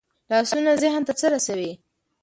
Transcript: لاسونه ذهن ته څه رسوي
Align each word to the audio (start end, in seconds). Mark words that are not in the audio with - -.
لاسونه 0.31 0.71
ذهن 0.83 1.01
ته 1.07 1.13
څه 1.19 1.27
رسوي 1.33 1.71